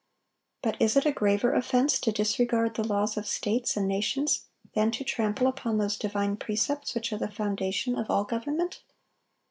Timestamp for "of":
3.17-3.27, 7.95-8.09